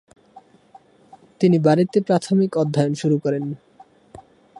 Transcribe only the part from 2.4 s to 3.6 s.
অধ্যয়ন শুরু করেন।